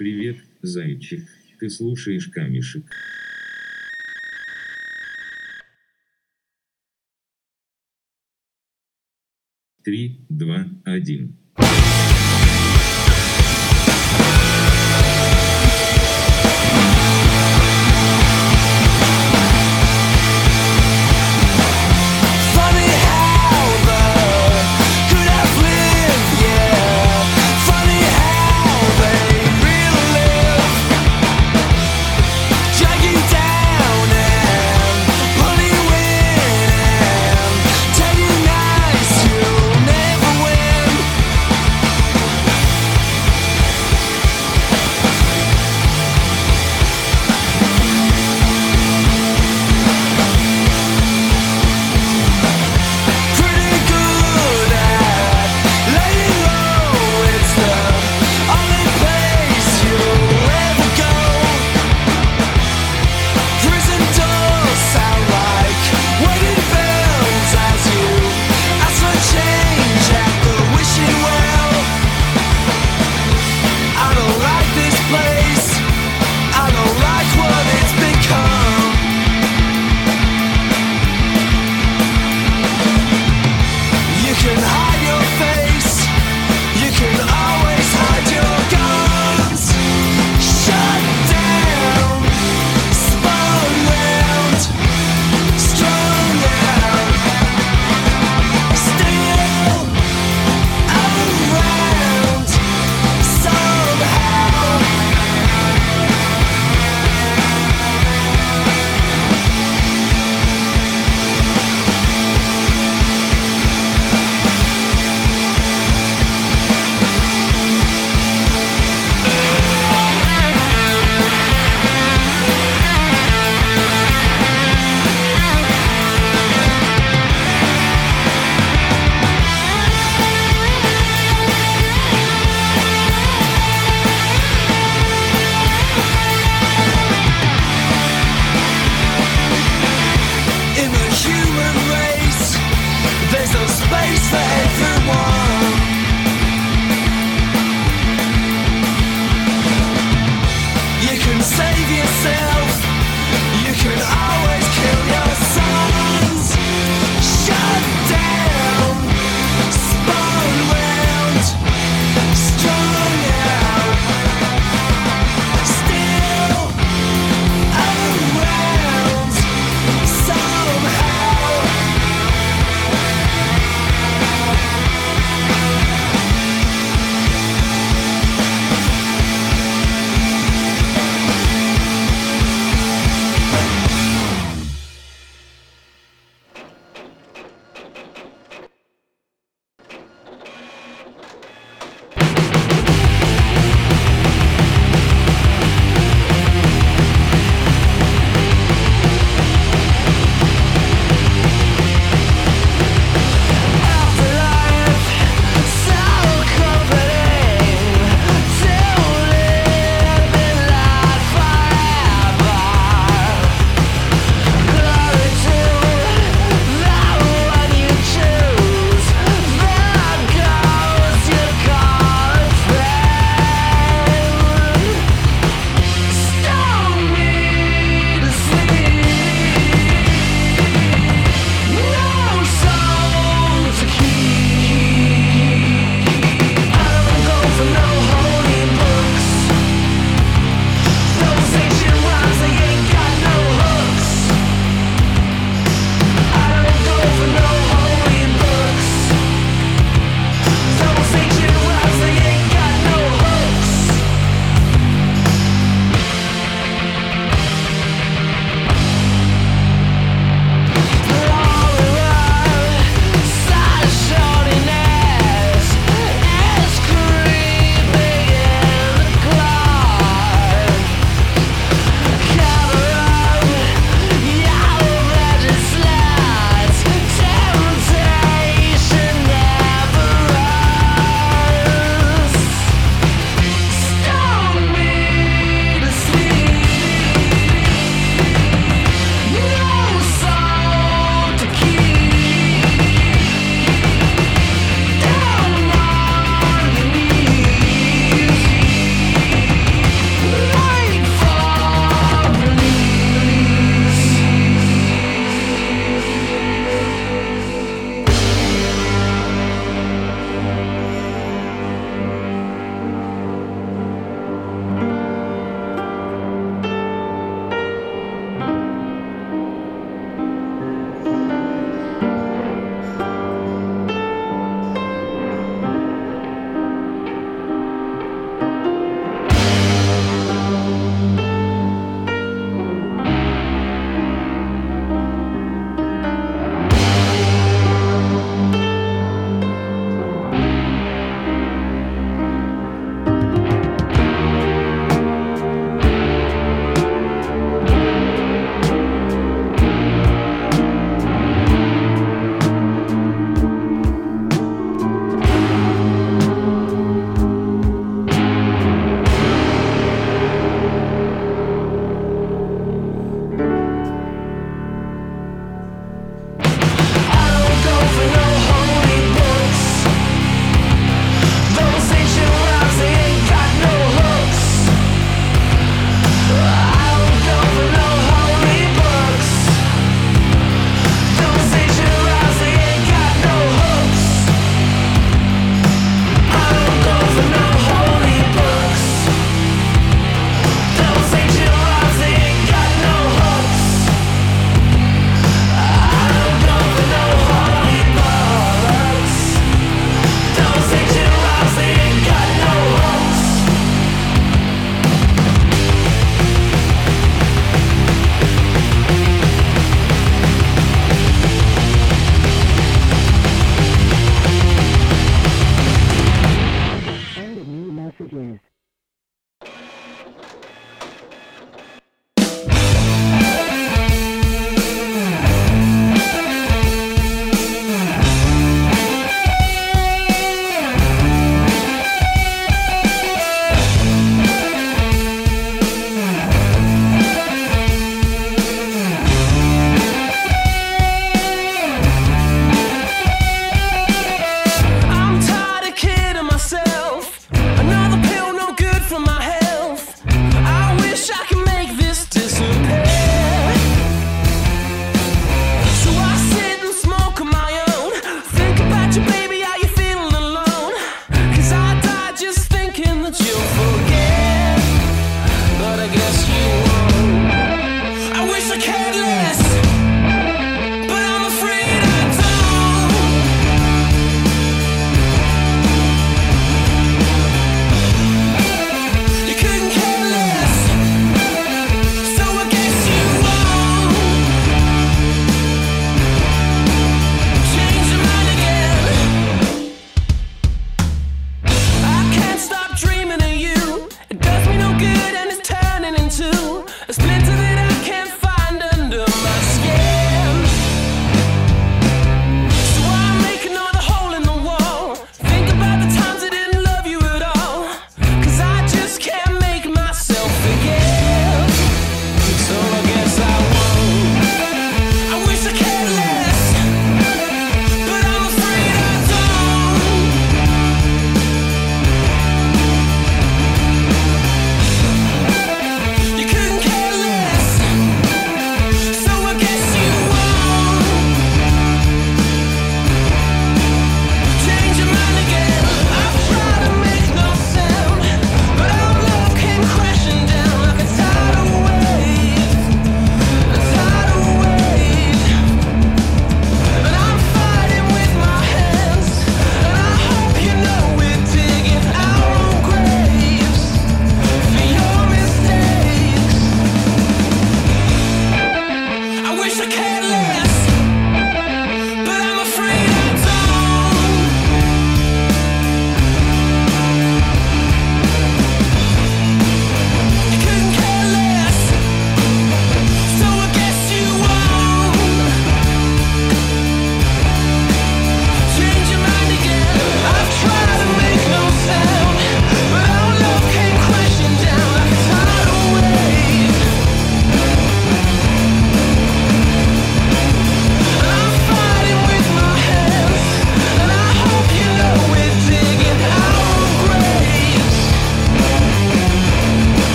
Привет, 0.00 0.38
зайчик. 0.62 1.28
Ты 1.58 1.68
слушаешь 1.68 2.28
камешек. 2.28 2.86
Три, 9.84 10.24
два, 10.30 10.66
один. 10.86 11.36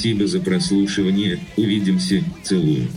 Спасибо 0.00 0.26
за 0.26 0.40
прослушивание. 0.40 1.38
Увидимся. 1.58 2.24
Целую. 2.42 2.88